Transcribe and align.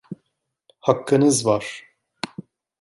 Hakkınız 0.79 1.45
var! 1.45 1.83